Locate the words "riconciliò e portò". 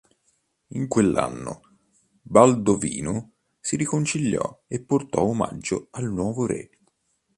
3.75-5.21